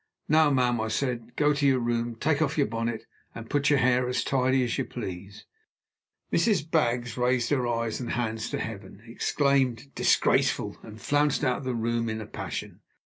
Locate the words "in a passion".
12.09-12.79